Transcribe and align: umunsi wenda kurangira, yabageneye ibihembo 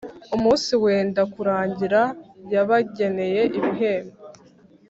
umunsi 0.35 0.71
wenda 0.83 1.21
kurangira, 1.33 2.01
yabageneye 2.53 3.41
ibihembo 3.57 4.17